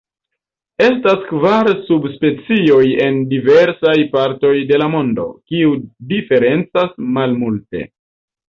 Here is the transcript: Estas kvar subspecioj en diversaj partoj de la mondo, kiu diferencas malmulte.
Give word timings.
Estas 0.83 1.19
kvar 1.31 1.69
subspecioj 1.89 2.79
en 3.09 3.21
diversaj 3.35 3.95
partoj 4.15 4.55
de 4.73 4.83
la 4.85 4.89
mondo, 4.97 5.29
kiu 5.53 5.79
diferencas 6.15 6.97
malmulte. 7.21 7.89